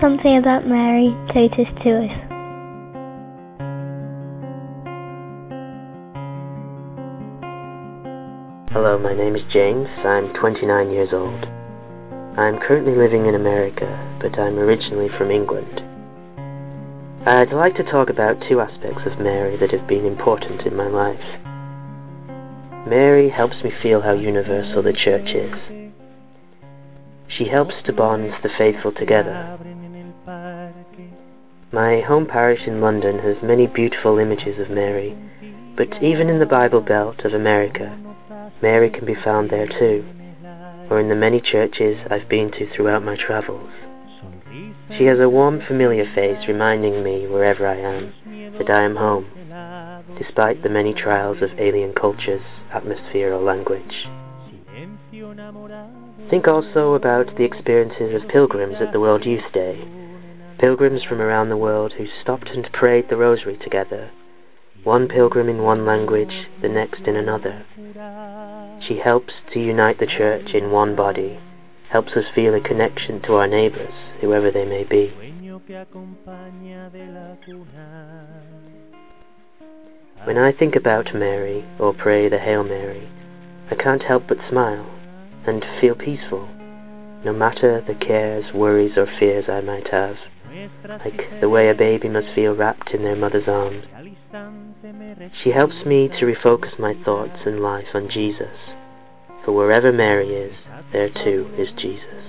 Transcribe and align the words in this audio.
something 0.00 0.36
about 0.36 0.66
Mary 0.66 1.10
totus 1.32 1.68
tuus. 1.82 2.12
Hello, 8.70 8.98
my 8.98 9.12
name 9.12 9.34
is 9.34 9.42
James. 9.52 9.88
I'm 10.04 10.32
29 10.34 10.90
years 10.90 11.08
old. 11.12 11.44
I'm 12.38 12.60
currently 12.60 12.94
living 12.94 13.26
in 13.26 13.34
America, 13.34 14.18
but 14.20 14.38
I'm 14.38 14.58
originally 14.58 15.08
from 15.18 15.32
England. 15.32 15.82
I'd 17.26 17.52
like 17.52 17.74
to 17.76 17.82
talk 17.82 18.08
about 18.08 18.40
two 18.48 18.60
aspects 18.60 19.02
of 19.04 19.18
Mary 19.18 19.56
that 19.56 19.72
have 19.72 19.88
been 19.88 20.06
important 20.06 20.62
in 20.62 20.76
my 20.76 20.86
life. 20.86 21.18
Mary 22.86 23.28
helps 23.28 23.56
me 23.64 23.72
feel 23.82 24.00
how 24.00 24.12
universal 24.12 24.82
the 24.82 24.92
Church 24.92 25.30
is. 25.30 25.92
She 27.26 27.48
helps 27.48 27.74
to 27.84 27.92
bond 27.92 28.32
the 28.42 28.48
faithful 28.56 28.92
together. 28.92 29.58
My 31.70 32.00
home 32.00 32.26
parish 32.26 32.66
in 32.66 32.80
London 32.80 33.18
has 33.18 33.36
many 33.42 33.66
beautiful 33.66 34.18
images 34.18 34.58
of 34.58 34.70
Mary, 34.70 35.14
but 35.76 36.02
even 36.02 36.30
in 36.30 36.38
the 36.38 36.46
Bible 36.46 36.80
Belt 36.80 37.20
of 37.26 37.34
America, 37.34 37.94
Mary 38.62 38.88
can 38.88 39.04
be 39.04 39.14
found 39.14 39.50
there 39.50 39.66
too, 39.66 40.02
or 40.88 40.98
in 40.98 41.10
the 41.10 41.14
many 41.14 41.42
churches 41.42 41.98
I've 42.10 42.26
been 42.26 42.50
to 42.52 42.70
throughout 42.70 43.04
my 43.04 43.16
travels. 43.16 43.68
She 44.96 45.04
has 45.04 45.20
a 45.20 45.28
warm, 45.28 45.60
familiar 45.60 46.10
face 46.14 46.48
reminding 46.48 47.02
me, 47.02 47.26
wherever 47.26 47.66
I 47.66 47.76
am, 47.76 48.14
that 48.56 48.70
I 48.70 48.84
am 48.84 48.96
home, 48.96 49.26
despite 50.18 50.62
the 50.62 50.70
many 50.70 50.94
trials 50.94 51.42
of 51.42 51.50
alien 51.58 51.92
cultures, 51.92 52.44
atmosphere, 52.72 53.34
or 53.34 53.42
language. 53.42 54.08
Think 56.30 56.48
also 56.48 56.94
about 56.94 57.36
the 57.36 57.44
experiences 57.44 58.14
of 58.14 58.28
pilgrims 58.30 58.76
at 58.80 58.92
the 58.94 59.00
World 59.00 59.26
Youth 59.26 59.52
Day, 59.52 59.86
pilgrims 60.58 61.02
from 61.04 61.20
around 61.20 61.48
the 61.48 61.56
world 61.56 61.92
who 61.92 62.06
stopped 62.22 62.48
and 62.48 62.70
prayed 62.72 63.08
the 63.08 63.16
Rosary 63.16 63.56
together, 63.56 64.10
one 64.84 65.08
pilgrim 65.08 65.48
in 65.48 65.62
one 65.62 65.84
language, 65.86 66.46
the 66.62 66.68
next 66.68 67.02
in 67.02 67.16
another. 67.16 67.64
She 68.86 68.98
helps 68.98 69.34
to 69.52 69.60
unite 69.60 69.98
the 69.98 70.06
Church 70.06 70.54
in 70.54 70.70
one 70.70 70.96
body, 70.96 71.38
helps 71.90 72.12
us 72.12 72.24
feel 72.34 72.54
a 72.54 72.60
connection 72.60 73.20
to 73.22 73.34
our 73.34 73.46
neighbours, 73.46 73.94
whoever 74.20 74.50
they 74.50 74.64
may 74.64 74.84
be. 74.84 75.12
When 80.24 80.38
I 80.38 80.52
think 80.52 80.76
about 80.76 81.14
Mary, 81.14 81.64
or 81.78 81.94
pray 81.94 82.28
the 82.28 82.38
Hail 82.38 82.64
Mary, 82.64 83.08
I 83.70 83.74
can't 83.74 84.02
help 84.02 84.28
but 84.28 84.38
smile 84.48 84.86
and 85.46 85.64
feel 85.80 85.94
peaceful, 85.94 86.48
no 87.24 87.32
matter 87.32 87.82
the 87.86 87.94
cares, 87.94 88.52
worries, 88.52 88.96
or 88.96 89.06
fears 89.18 89.48
I 89.48 89.60
might 89.60 89.88
have, 89.88 90.16
like 91.04 91.40
the 91.40 91.48
way 91.48 91.68
a 91.68 91.74
baby 91.74 92.08
must 92.08 92.28
feel 92.34 92.54
wrapped 92.54 92.90
in 92.90 93.02
their 93.02 93.16
mother's 93.16 93.48
arms. 93.48 93.84
She 95.42 95.50
helps 95.50 95.84
me 95.86 96.08
to 96.08 96.26
refocus 96.26 96.78
my 96.78 96.94
thoughts 97.04 97.40
and 97.46 97.60
life 97.60 97.88
on 97.94 98.08
Jesus, 98.10 98.58
for 99.44 99.52
wherever 99.52 99.92
Mary 99.92 100.34
is, 100.34 100.54
there 100.92 101.10
too 101.10 101.50
is 101.56 101.68
Jesus. 101.76 102.24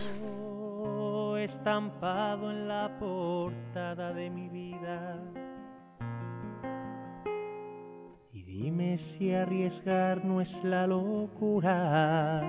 dime 8.59 9.00
si 9.17 9.31
arriesgar 9.31 10.23
no 10.25 10.41
es 10.41 10.50
la 10.63 10.85
locura 10.85 12.41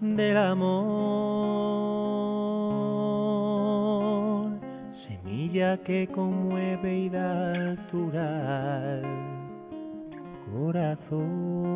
del 0.00 0.36
amor, 0.36 2.25
semilla 5.46 5.78
que 5.84 6.08
conmueve 6.08 6.98
y 6.98 7.08
da 7.08 7.52
altura 7.52 8.94
al 8.94 9.02
corazón. 10.52 11.75